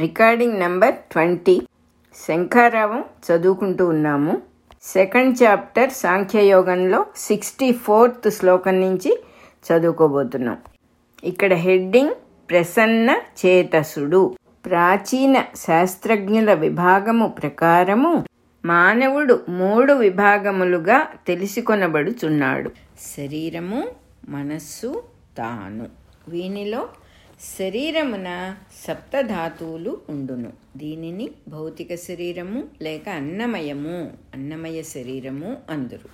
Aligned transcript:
Recording 0.00 0.58
number 0.60 0.94
twenty. 0.94 1.62
శంఖారావం 2.28 3.04
చదువుకుంటూ 3.26 3.86
ఉన్నాము. 3.88 4.42
Second 4.82 5.38
chapter 5.42 5.90
సాంఖ్యయోగంలో 5.90 7.06
సిక్స్టీ 7.16 7.72
ఫోర్త్ 7.72 8.30
శ్లోకం 8.30 8.80
నుంచి 8.80 9.22
చదువుకోబోతున్నాం. 9.66 10.56
ఇక్కడ 11.24 11.52
హెడ్డింగ్ 11.52 12.14
ప్రసన్న 12.50 13.10
చేతసుడు. 13.46 14.36
ప్రాచీన 14.66 15.44
శాస్త్రజ్ఞుల 15.56 16.54
విభాగము 16.54 17.26
ప్రకారము 17.28 18.24
మానవుడు 18.64 19.40
మూడు 19.48 19.92
విభాగములుగా 19.92 21.06
తెలుసుకొనబడుచున్నాడు. 21.26 22.70
శరీరము 23.16 23.82
మనస్సు 24.28 25.02
తాను. 25.38 25.86
వీనిలో 26.28 26.88
శరీరమున 27.40 28.56
సప్తధాతువులు 28.88 30.00
ఉండును. 30.10 30.52
దీనిని 30.76 31.30
భౌతిక 31.48 31.94
శరీరము 31.94 32.64
లేక 32.82 33.08
అన్నమయము 33.08 34.12
అన్నమయ 34.34 34.82
శరీరము 34.82 35.56
అందురు. 35.70 36.08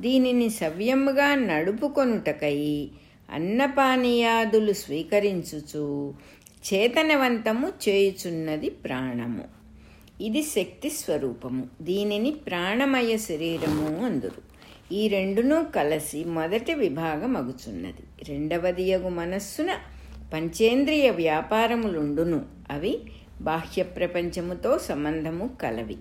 దీనిని 0.00 0.50
సవ్యముగా 0.50 1.34
నడుపుకొనుటకై 1.34 2.90
అన్నపానీయాదులు 3.32 4.72
స్వీకరించుచు 4.72 6.14
చేతనవంతము 6.74 7.72
చేయుచున్నది 7.88 8.68
ప్రాణము. 8.68 9.44
ఇది 10.20 10.42
శక్తి 10.42 10.90
స్వరూపము. 10.90 11.68
దీనిని 11.80 12.30
ప్రాణమయ 12.30 13.16
శరీరము 13.16 14.04
అందురు. 14.04 14.48
ఈ 14.94 15.08
రెండును 15.08 15.66
కలిసి 15.76 16.24
మొదటి 16.24 16.74
విభాగం 16.74 17.36
అగుచున్నది 17.36 18.24
రెండవది 18.28 18.82
యగు 18.82 19.08
మనస్సున 19.08 19.70
పంచేంద్రియ 20.32 21.10
వ్యాపారములుండును. 21.10 22.44
అవి 22.70 23.00
బాహ్య 23.40 23.82
ప్రపంచముతో 23.82 24.78
సంబంధము 24.78 25.50
కలవి. 25.62 25.96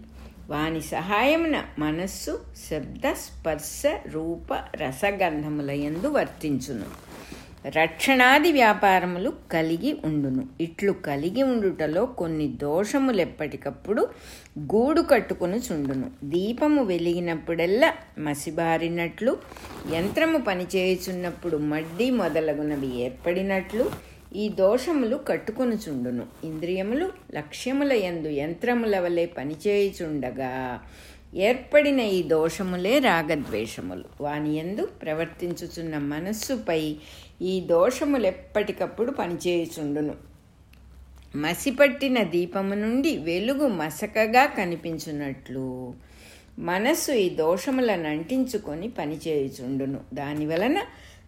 వాని 0.49 0.81
సహాయమున 0.81 1.63
మనస్సు 1.79 2.39
శబ్ద 2.71 3.01
స్పర్శ 3.11 3.83
రూప 4.11 4.53
రసగంధములయందు 4.53 6.07
వర్తించును. 6.07 7.07
రక్షణాది 7.67 8.51
వ్యాపారములు 8.51 9.33
కలిగి 9.51 9.97
ఉండును. 10.05 10.47
ఇట్లు 10.61 10.91
కలిగి 10.91 11.43
ఉండుటలో 11.43 12.05
కొన్ని 12.05 12.47
దోషములు 12.47 13.21
ఎప్పటికప్పుడు 13.21 14.07
గూడు 14.59 15.01
కట్టుకుని 15.01 15.57
చుండును. 15.57 16.11
దీపము 16.23 16.83
వెలిగినప్పుడెల్లా 16.83 17.93
మసిబారినట్లు 18.19 19.37
యంత్రము 19.93 20.37
పనిచేయుచున్నప్పుడు 20.37 21.57
మడ్డి 21.57 22.11
మొదలగునవి 22.11 22.99
ఏర్పడినట్లు 23.01 24.16
ఈ 24.37 24.49
దోషములు 24.49 25.17
కట్టుకొనుచుండును. 25.17 26.25
ఇంద్రియములు 26.43 27.11
లక్ష్యముల 27.35 27.93
యందు 27.93 28.27
యంత్రముల 28.27 28.99
వలె 28.99 29.25
పనిచేయుచుండగా 29.25 30.79
ఏర్పడిన 31.35 31.99
ఈ 31.99 32.23
దోషములే 32.23 32.99
రాగద్వేషములు. 32.99 34.03
వాని 34.21 34.55
యందు 34.55 34.85
ప్రవర్తించుచున్న 34.85 35.97
మనస్సుపై 35.97 36.95
ఈ 37.41 37.59
దోషములు 37.61 38.27
ఎప్పటికప్పుడు 38.27 39.11
పనిచేయుచుండును. 39.11 40.15
మసిపట్టిన 41.35 42.23
దీపము 42.23 42.73
నుండి 42.73 43.17
వెలుగు 43.17 43.67
మసకగా 43.67 44.45
కనిపించున్నట్లు 44.45 45.93
మనస్సు 46.59 47.11
ఈ 47.11 47.29
దోషములను 47.29 48.09
అంటించుకొని 48.09 48.87
పనిచేయుచుండును. 48.89 49.99
దాని 50.13 50.45
వలన 50.45 50.81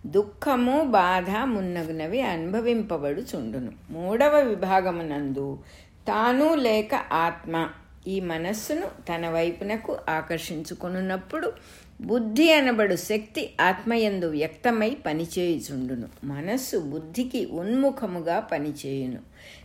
దుఃఖము 0.06 0.84
బాధ 0.84 1.30
మున్నగునవి 1.44 2.22
అనుభవింపబడుచుండును. 2.22 3.72
మూడవ 3.90 4.42
విభాగమునందు 4.42 5.60
తాను 6.08 6.56
లేక 6.56 6.96
ఆత్మ 7.12 7.70
ఈ 8.08 8.20
మనస్సును 8.20 8.82
తన 8.82 9.30
వైపునకు 9.30 9.98
ఆకర్షించుకున్నప్పుడు 10.10 11.54
బుద్ధి 12.02 12.54
అనబడు 12.54 12.96
శక్తి 12.96 13.50
ఆత్మయందు 13.62 14.26
వ్యక్తమై 14.26 14.98
పనిచేయుచుండును. 15.06 16.08
మనస్సు 16.24 16.78
బుద్ధికి 16.78 17.46
ఉన్ముఖముగా 17.46 18.40
పనిచేయును. 18.40 19.20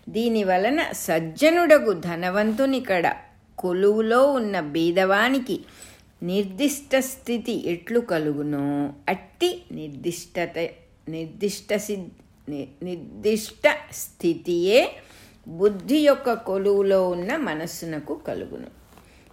దీని 0.08 0.44
వలన 0.44 0.82
సజ్జనుడగు 0.92 1.92
ధనవంతుని 1.92 2.80
కడ 2.80 3.14
కొలువులో 3.58 4.32
ఉన్న 4.32 4.60
బీదవానికి 4.60 5.60
నిర్దిష్ట 6.24 6.94
స్థితి 6.98 7.54
ఎట్లు 7.66 8.00
కలుగునో 8.00 8.64
అట్టి 9.08 9.50
నిర్దిష్టత 9.72 10.58
నిర్దిష్ట 11.08 11.72
నిర్దిష్ట 12.82 13.66
స్థితియే 13.92 14.80
బుద్ధి 15.48 15.98
యొక్క 16.06 16.32
కొలువులో 16.32 17.08
ఉన్న 17.08 17.30
మనస్సునకు 17.36 18.14
కలుగును. 18.28 18.68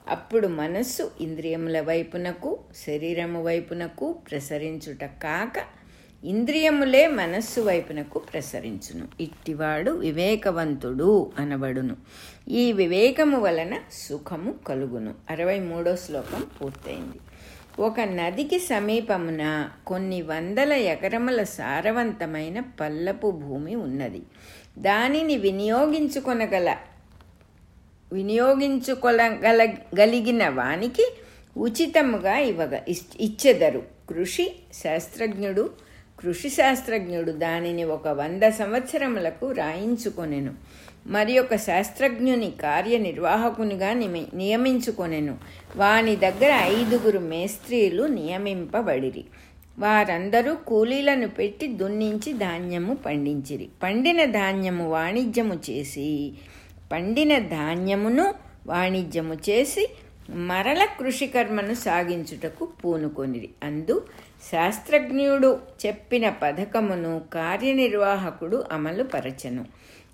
అప్పుడు 0.10 0.48
మనస్సు 0.48 1.04
ఇంద్రియముల 1.22 1.82
వైపునకు 1.82 2.52
శరీరము 2.86 3.42
వైపునకు 3.44 4.08
ప్రసరించుట 4.32 5.04
కాక 5.04 5.56
ఇంద్రియములే 6.26 7.08
మనస్సు 7.08 7.62
వైపునకు 7.62 8.20
ప్రసరించును. 8.20 9.08
ఇట్టివాడు 9.20 9.92
వివేకవంతుడు 9.92 11.32
అనబడును. 11.40 11.98
ఈ 12.50 12.72
వివేకము 12.72 13.40
వలన 13.40 13.80
సుఖము 13.92 14.56
కలుగును. 14.68 15.14
అరవై 15.30 15.60
మూడో 15.60 15.96
శ్లోకం 15.96 16.44
పూర్తయింది. 16.62 17.20
ఒక 17.82 18.00
నదికి 18.00 18.60
సమీపమున 18.60 19.70
కొన్ని 19.88 20.22
వందల 20.22 20.74
ఎకరముల 20.74 21.44
సారవంతమైన 21.44 22.60
పల్లపు 22.60 23.32
భూమి 23.32 23.76
ఉన్నది. 23.76 24.22
దానిని 24.78 25.38
వినియోగించుకొనగల 25.38 26.78
వినియోగించుకొనగల 28.14 29.74
గలిగిన 30.00 30.50
వానికి 30.50 31.14
ఉచితముగా 31.58 32.38
ఇవ్వగ 32.38 32.80
ఇచ్చెదరు. 33.22 33.84
కృషి 34.10 34.56
శాస్త్రజ్ఞుడు 34.74 35.91
కృషి 36.22 36.50
శాస్త్రజ్ఞుడు 36.50 37.32
దానిని 37.32 37.84
ఒక 37.84 38.08
వంద 38.08 38.44
సంవత్సరములకు 38.44 39.52
రాయించుకొనెను. 39.52 40.54
మరి 41.08 41.40
ఒక 41.40 41.56
శాస్త్రజ్ఞుని 41.56 42.52
కార్యనిర్వాహకునిగా 42.62 43.94
నిమి 43.94 44.28
నియమించుకొనెను. 44.34 45.38
వాని 45.76 46.16
దగ్గర 46.16 46.52
ఐదుగురు 46.64 47.20
మేస్త్రీలు 47.20 48.04
నియమింపబడిరి. 48.04 49.24
వారందరూ 49.80 50.56
కూలీలను 50.56 51.28
పెట్టి 51.28 51.68
దున్నించి 51.68 52.34
ధాన్యము 52.34 52.94
పండించిరి. 52.94 53.70
పండిన 53.84 54.26
ధాన్యము 54.26 54.90
వాణిజ్యము 54.90 55.54
చేసి 55.70 56.34
పండిన 56.92 57.40
ధాన్యమును 57.40 58.34
వాణిజ్యము 58.68 59.34
చేసి 59.34 59.90
మరల 60.32 60.88
కృషికర్మను 61.00 61.74
సాగించుటకు 61.74 62.68
పూనుకొనిరి. 62.86 63.50
అందు 63.64 64.08
శాస్త్రజ్ఞుడు 64.52 65.60
చెప్పిన 65.86 66.30
పథకమును 66.30 67.22
కార్యనిర్వాహకుడు 67.34 68.64
అమలు 68.72 69.04
పరచను. 69.04 69.66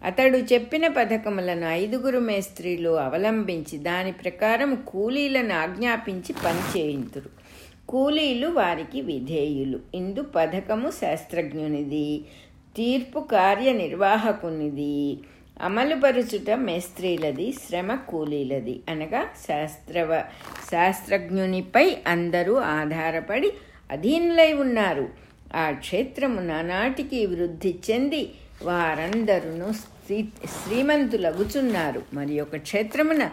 అతడు 0.04 0.38
చెప్పిన 0.38 0.88
పథకములను 0.88 1.66
ఐదుగురు 1.66 2.20
మేస్త్రీలు 2.20 2.90
అవలంబించి 2.90 3.78
దాని 3.78 4.12
ప్రకారం 4.12 4.76
కూలీలను 4.76 5.54
ఆజ్ఞాపించి 5.54 6.34
పనిచేయింతురు. 6.34 7.30
కూలీలు 7.90 8.48
వారికి 8.48 9.02
విధేయులు. 9.02 9.80
ఇందు 9.96 10.22
పథకము 10.22 10.92
శాస్త్రజ్ఞునిది 10.92 12.26
తీర్పు 12.76 13.20
కార్యనిర్వాహకునిది. 13.20 15.20
అమలుపరుచుట 15.62 16.50
మేస్త్రీలది 16.50 17.52
శ్రమ 17.52 17.96
కూలీలది 17.96 18.80
అనగా 18.90 19.24
శాస్త్రవ 19.48 20.24
శాస్త్రజ్ఞునిపై 20.72 21.98
అందరూ 22.08 22.54
ఆధారపడి 22.54 23.52
అధీనులై 23.92 24.54
ఉన్నారు. 24.54 25.10
ఆ 25.56 25.72
క్షేత్రము 25.72 26.42
నానాటికి 26.42 27.26
వృద్ధి 27.26 27.76
చెంది 27.92 28.30
వారందరూ 28.64 29.74
శ్రీ 29.74 30.24
శ్రీమంతులగుచున్నారు. 30.46 32.02
మరి 32.14 32.40
ఒక 32.40 32.56
క్షేత్రమున 32.56 33.30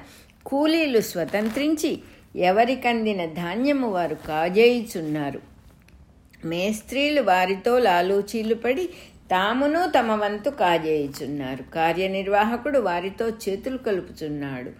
కూలీలు 0.46 1.00
స్వతంత్రించి 1.00 1.98
ఎవరికందిన 2.36 3.24
ధాన్యము 3.24 3.90
వారు 3.90 4.14
కాజేయుచున్నారు. 4.14 5.40
మేస్త్రీలు 6.44 7.22
వారితో 7.22 7.78
లాలూచీలు 7.78 8.54
పడి 8.54 8.88
తామును 9.30 9.92
తమ 9.98 10.12
వంతు 10.12 10.50
కాజేయుచున్నారు 10.50 11.74
కార్యనిర్వాహకుడు 11.74 12.78
వారితో 12.78 13.28
చేతులు 13.28 13.78
కలుపుచున్నాడు. 13.78 14.70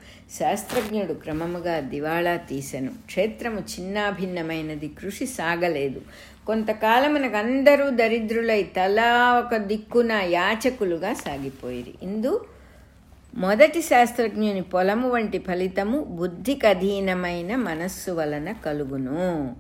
శాస్త్రజ్ఞుడు 0.41 1.13
క్రమముగా 1.13 1.81
దివాళా 1.81 2.37
తీసెను. 2.37 2.91
క్షేత్రము 3.07 3.61
చిన్నాభిన్నమైనది. 3.61 4.89
కృషి 4.89 5.27
సాగలేదు. 5.27 6.01
కొంతకాలమునకు 6.47 7.37
అందరూ 7.37 7.91
దరిద్రులై 7.91 8.63
తలా 8.63 9.39
ఒక 9.39 9.57
దిక్కున 9.57 10.13
యాచకులుగా 10.13 11.15
సాగిపోయిరి. 11.15 11.95
ఇందు 12.03 12.45
మొదటి 13.35 13.83
శాస్త్రజ్ఞుని 13.83 14.63
పొలము 14.63 15.09
వంటి 15.09 15.39
ఫలితము 15.39 16.01
బుద్ధికి 16.01 16.67
అధీనమైన 16.67 17.57
మనస్సు 17.57 18.11
వలన 18.11 18.53
కలుగును. 18.53 19.57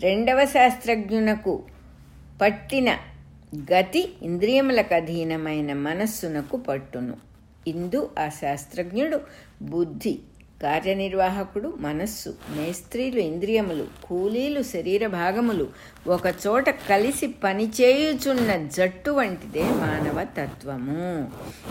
రెండవ 0.00 0.44
శాస్త్రజ్ఞునకు 0.44 1.62
పట్టిన 2.42 2.96
గతి 3.54 4.12
ఇంద్రియములకు 4.22 4.94
అధీనమైన 4.94 5.72
మనస్సునకు 5.72 6.56
పట్టును. 6.56 7.16
ఇందు 7.66 8.10
ఆ 8.18 8.28
శాస్త్రజ్ఞుడు 8.28 9.20
బుద్ధి 9.62 10.18
కార్యనిర్వాహకుడు 10.62 11.74
మనస్సు 11.78 12.34
మేస్త్రీలు 12.56 13.18
ఇంద్రియములు 13.18 13.86
కూలీలు 14.04 14.62
శరీర 14.62 15.06
భాగములు 15.06 15.68
ఒకచోట 16.06 16.70
కలిసి 16.70 17.26
పనిచేయుచున్న 17.26 18.66
జట్టు 18.66 19.10
వంటిదే 19.10 19.62
మానవ 19.62 20.26
తత్వము. 20.38 21.30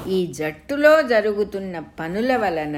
ఈ 0.10 0.28
జట్టులో 0.28 1.02
జరుగుతున్న 1.02 1.80
పనుల 1.80 2.38
వలన 2.38 2.78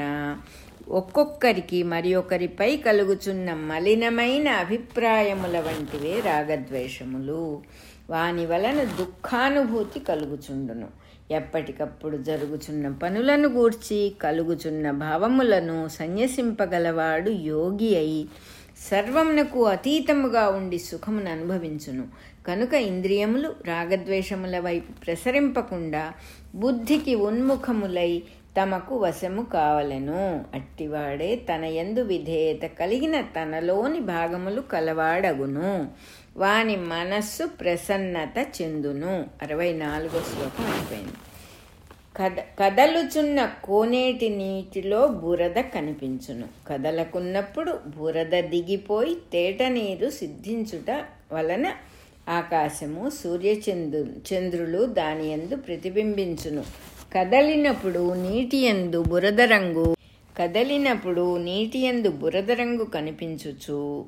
ఒక్కొక్కరికి 0.90 1.84
మరి 1.84 2.16
ఒకరిపై 2.16 2.78
కలుగుచున్న 2.78 3.54
మలినమైన 3.54 4.48
అభిప్రాయముల 4.48 5.60
వంటివే 5.60 6.20
రాగద్వేషములు. 6.20 7.62
వాని 8.12 8.46
వలన 8.46 8.84
దుఃఖానుభూతి 8.84 10.00
కలుగుచుండును. 10.00 10.88
ఎప్పటికప్పుడు 11.32 12.18
జరుగుచున్న 12.18 12.86
పనులను 13.04 13.48
గూర్చి 13.48 14.16
కలుగుచున్న 14.22 14.92
భావములను 14.92 15.88
సన్యసింపగలవాడు 15.88 17.30
యోగి 17.30 17.98
అయి 17.98 18.26
సర్వమునకు 18.92 19.66
అతీతముగా 19.66 20.50
ఉండి 20.50 20.78
సుఖమును 20.80 21.30
అనుభవించును. 21.32 22.06
కనుక 22.48 22.74
ఇంద్రియములు 22.74 23.50
రాగద్వేషముల 23.66 24.60
వైపు 24.60 24.92
ప్రసరింపకుండా 25.06 26.12
బుద్ధికి 26.56 27.16
ఉన్ముఖములై 27.16 28.24
తమకు 28.62 28.98
వశము 28.98 29.42
కావలెను. 29.42 30.46
అట్టివాడే 30.54 31.30
తన 31.36 31.66
యందు 31.66 32.00
విధేయత 32.00 32.64
కలిగిన 32.80 33.22
తనలోని 33.22 34.00
భాగములు 34.00 34.62
కలవాడగును. 34.62 35.72
వాని 36.38 36.76
మనస్సు 36.76 37.46
ప్రసన్నత 37.46 38.48
చెందును. 38.62 39.26
అరవై 39.42 39.74
నాలుగో 39.74 40.22
శ్లోకం 40.22 40.72
అయిపోయింది. 40.72 41.14
కద 42.18 42.32
కదలుచున్న 42.60 43.50
కోనేటి 43.64 44.30
నీటిలో 44.30 45.08
బురద 45.08 45.62
కనిపించును. 45.62 46.48
కదలకున్నప్పుడు 46.68 47.80
బురద 47.98 48.40
దిగిపోయి 48.40 49.16
తేట 49.34 49.64
నీరు 49.64 50.10
సిద్ధించుట 50.10 51.06
వలన 51.34 51.74
ఆకాశము 52.30 53.10
సూర్యచంద్రు 53.10 54.34
చంద్రులు 54.34 54.86
దాని 54.86 55.30
యందు 55.30 55.56
ప్రతిబింబించును. 55.56 56.64
కదలినప్పుడు 57.14 58.14
నీటి 58.14 58.58
యందు 58.58 59.04
బురద 59.04 59.42
రంగు 59.42 59.96
కదలినప్పుడు 60.38 61.38
నీటి 61.38 61.80
ఎందు 61.80 62.10
బురద 62.10 62.52
రంగు 62.52 62.84
కనిపించుచు. 62.84 64.06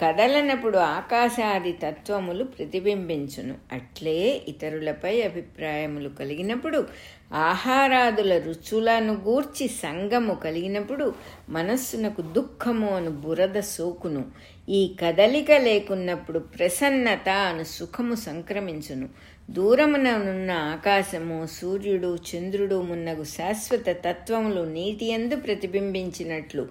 కదలనప్పుడు 0.00 0.78
ఆకాశాది 0.78 1.72
తత్వములు 1.72 2.44
ప్రతిబింబించును. 2.44 3.54
అట్లే 3.72 4.42
ఇతరులపై 4.48 5.22
అభిప్రాయములు 5.22 6.08
కలిగినప్పుడు 6.08 6.88
ఆహారాదుల 7.34 8.38
రుచులను 8.38 9.12
గూర్చి 9.12 9.68
సంగము 9.68 10.34
కలిగినప్పుడు 10.34 11.14
మనస్సునకు 11.48 12.22
దుఃఖము 12.22 12.96
అను 12.96 13.10
బురద 13.10 13.60
సోకును. 13.60 14.24
ఈ 14.68 14.96
కదలిక 15.02 15.52
లేకున్నప్పుడు 15.52 16.38
ప్రసన్నత 16.38 17.28
అను 17.28 17.64
సుఖము 17.64 18.14
సంక్రమించును. 18.14 19.08
దూరముననున్న 19.48 20.50
ఆకాశము 20.50 21.46
సూర్యుడు 21.46 22.18
చంద్రుడు 22.28 22.82
మున్నగు 22.82 23.24
శాశ్వత 23.24 23.88
తత్వములు 23.90 24.60
నీటి 24.60 25.06
ఎందు 25.06 25.36
ప్రతిబింబించినట్లు 25.36 26.68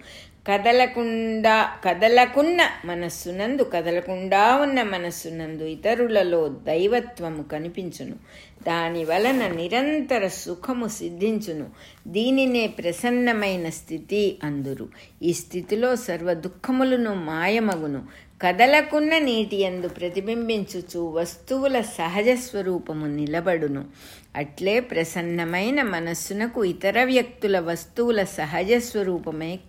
కదలకుండా 0.47 1.69
కదలకున్న 1.83 2.61
మనస్సునందు 2.85 3.63
కదలకుండా 3.63 4.55
ఉన్న 4.55 4.83
మనస్సునందు 4.83 5.63
ఇతరులలో 5.63 6.49
దైవత్వము 6.49 7.43
కనిపించును. 7.43 8.15
దాని 8.67 9.05
వలన 9.05 9.47
నిరంతర 9.47 10.27
సుఖము 10.27 10.87
సిద్ధించును. 10.87 11.69
దీనినే 12.07 12.67
ప్రసన్నమైన 12.67 13.69
స్థితి 13.69 14.37
అందురు. 14.43 14.89
ఈ 15.23 15.33
స్థితిలో 15.33 15.95
సర్వ 15.95 16.33
దుఃఖములను 16.33 17.13
మాయమగును. 17.13 18.03
కదలకున్న 18.41 19.17
నీటి 19.17 19.55
ఎందు 19.61 19.87
ప్రతిబింబించుచు 19.87 20.99
వస్తువుల 20.99 21.81
సహజ 21.81 22.25
స్వరూపము 22.35 23.05
నిలబడును. 23.05 23.85
అట్లే 24.35 24.79
ప్రసన్నమైన 24.79 25.81
మనస్సునకు 25.81 26.63
ఇతర 26.63 27.03
వ్యక్తుల 27.03 27.59
వస్తువుల 27.59 28.23
సహజ 28.23 28.73
స్వరూపమే 28.77 29.59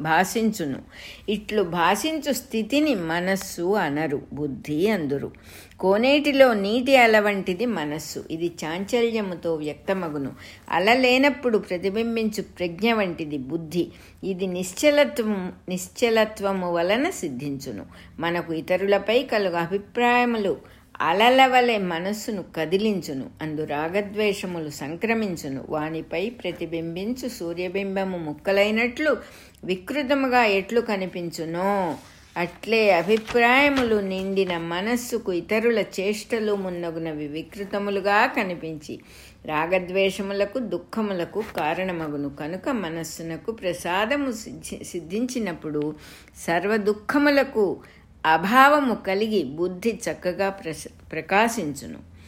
భాషించును. 0.00 0.82
ఇట్లు 1.28 1.62
భాషించు 1.62 2.32
స్థితిని 2.32 2.94
మనస్సు 2.94 3.74
అనరు 3.74 4.22
బుద్ధి 4.32 4.88
అందురు. 4.90 5.32
కోనేటిలో 5.80 6.54
నీటి 6.54 6.96
అల 6.96 7.20
వంటిది 7.20 7.66
మనస్సు. 7.66 8.24
ఇది 8.30 8.50
చాంచల్యముతో 8.64 9.54
వ్యక్తమగును. 9.54 10.32
అల 10.70 10.94
లేనప్పుడు 10.94 11.58
ప్రతిబింబించు 11.58 12.42
ప్రజ్ఞ 12.42 12.92
వంటిది 12.92 13.38
బుద్ధి. 13.38 13.88
ఇది 14.24 14.46
నిశ్చలత్వము 14.46 15.52
నిశ్చలత్వము 15.68 16.72
వలన 16.72 17.10
సిద్ధించును. 17.10 17.86
మనకు 18.18 18.52
ఇతరులపై 18.52 19.22
కలుగు 19.22 19.56
అభిప్రాయములు 19.56 20.77
అలలవలే 21.00 21.78
మనస్సును 21.78 22.44
కదిలించును 22.56 23.30
అందు 23.42 23.64
రాగద్వేషములు 23.64 24.70
సంక్రమించును. 24.70 25.64
వానిపై 25.68 26.30
ప్రతిబింబించు 26.30 27.28
సూర్యబింబము 27.28 28.18
ముక్కలైనట్లు 28.18 29.16
వికృతముగా 29.64 30.44
ఎట్లు 30.44 30.80
కనిపించునో 30.80 31.96
అట్లే 32.36 32.90
అభిప్రాయములు 32.90 33.96
నిండిన 33.96 34.58
మనస్సుకు 34.58 35.32
ఇతరుల 35.32 35.78
చేష్టలు 35.78 36.52
మున్నగునవి 36.54 37.26
వికృతములుగా 37.26 38.26
కనిపించి 38.26 38.98
రాగద్వేషములకు 39.44 40.58
దుఃఖములకు 40.58 41.42
కారణమగును. 41.56 42.28
కనుక 42.28 42.68
మనస్సునకు 42.68 43.52
ప్రసాదము 43.52 44.30
సిద్ధి 44.32 44.84
సిద్ధించినప్పుడు 44.84 45.94
సర్వ 46.46 46.76
దుఃఖములకు 46.76 47.80
అభావము 48.26 48.94
కలిగి 48.94 49.44
బుద్ధి 49.44 50.00
చక్కగా 50.10 50.48
ప్రస 50.48 50.84
ప్రకాశించును. 51.12 52.18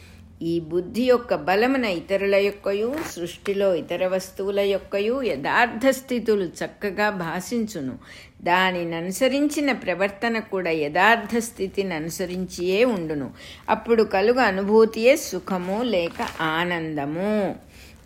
ఈ 0.41 0.59
బుద్ధి 0.59 1.03
యొక్క 1.03 1.35
బలమున 1.35 1.85
ఇతరుల 1.85 2.35
యొక్కయు 2.35 2.95
సృష్టిలో 3.15 3.75
ఇతర 3.75 4.07
వస్తువుల 4.07 4.59
యొక్కయు 4.59 5.21
యథార్థ 5.21 5.87
స్థితులు 5.89 6.43
చక్కగా 6.45 7.09
భాషించును. 7.09 7.97
దానిని 8.41 8.95
అనుసరించిన 8.95 9.71
ప్రవర్తన 9.71 10.39
కూడా 10.39 10.71
యథార్థ 10.71 11.37
స్థితిని 11.37 11.93
అనుసరించియే 11.93 12.85
ఉండును. 12.85 13.31
అప్పుడు 13.69 14.03
కలుగు 14.03 14.39
అనుభూతియే 14.39 15.15
సుఖము 15.15 15.83
లేక 15.83 16.41
ఆనందము. 16.41 17.55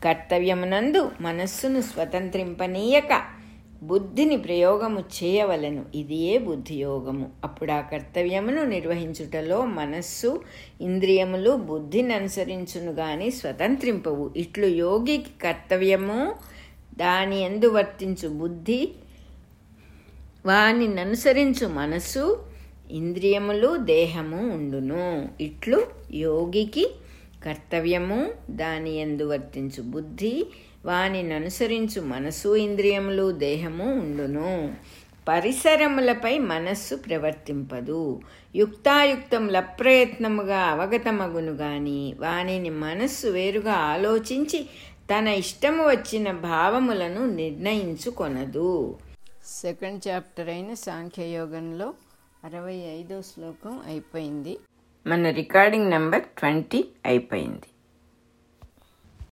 కర్తవ్యమునందు 0.03 1.11
మనస్సును 1.21 1.81
స్వతంత్రింపనీయక 1.81 3.25
బుద్ధిని 3.83 4.37
ప్రయోగము 4.37 4.99
చేయవలెను. 4.99 5.85
ఇదియే 5.95 6.37
బుద్ధియోగము. 6.37 7.29
అప్పుడు 7.43 7.71
ఆ 7.71 7.81
కర్తవ్యమును 7.81 8.63
నిర్వహించుటలో 8.63 9.65
మనస్సు 9.65 10.41
ఇంద్రియములు 10.81 11.51
బుద్ధిని 11.51 12.13
అనుసరించును 12.13 12.91
గాని 12.91 13.31
స్వతంత్రింపవు. 13.31 14.33
ఇట్లు 14.37 14.65
యోగికి 14.65 15.41
కర్తవ్యము 15.43 16.35
దాని 16.97 17.41
ఎందు 17.41 17.67
వర్తించు 17.67 18.29
బుద్ధి 18.29 18.89
వాని 20.45 21.01
అనుసరించు 21.01 21.67
మనస్సు 21.67 22.43
ఇంద్రియములు 22.91 23.77
దేహము 23.77 24.53
ఉండును. 24.53 25.29
ఇట్లు 25.41 25.87
యోగికి 26.11 26.89
కర్తవ్యము 27.45 28.31
దాని 28.51 28.95
ఎందు 28.95 29.23
వర్తించు 29.23 29.83
బుద్ధి 29.83 30.45
వానిని 30.85 31.33
అనుసరించు 31.33 32.01
మనసు 32.01 32.55
ఇంద్రియములు 32.55 33.31
దేహము 33.31 33.93
ఉండును. 33.93 34.75
పరిసరములపై 35.27 36.37
మనస్సు 36.37 36.95
ప్రవర్తింపదు. 36.95 38.21
యుక్తాయుక్తముల 38.55 39.59
ప్రయత్నముగా 39.59 40.59
అవగతమగును 40.59 41.51
గాని 41.51 42.15
వానిని 42.19 42.69
మనస్సు 42.69 43.27
వేరుగా 43.27 43.73
ఆలోచించి 43.73 44.65
తన 45.11 45.27
ఇష్టము 45.27 45.83
వచ్చిన 45.87 46.31
భావములను 46.31 47.25
నిర్ణయించుకొనదు. 47.25 48.97
సెకండ్ 49.45 50.07
చాప్టర్ 50.07 50.49
అయిన 50.49 50.73
సాంఖ్యయోగంలో 50.73 51.93
అరవై 52.43 52.73
ఐదో 52.73 53.21
శ్లోకం 53.21 53.79
అయిపోయింది. 53.87 54.57
మన 55.07 55.29
రికార్డింగ్ 55.29 55.89
నెంబర్ 55.89 56.21
ట్వంటీ 56.21 56.85
అయిపోయింది. 57.05 57.67